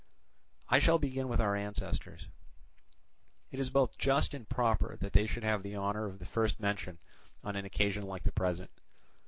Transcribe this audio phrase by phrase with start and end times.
[0.67, 2.25] "I shall begin with our ancestors:
[3.51, 6.59] it is both just and proper that they should have the honour of the first
[6.59, 6.97] mention
[7.43, 8.71] on an occasion like the present.